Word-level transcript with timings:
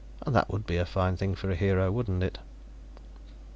And 0.25 0.35
that 0.35 0.49
would 0.49 0.65
be 0.65 0.77
a 0.77 0.85
fine 0.87 1.15
thing 1.15 1.35
for 1.35 1.51
a 1.51 1.55
hero, 1.55 1.91
wouldn't 1.91 2.23
it? 2.23 2.39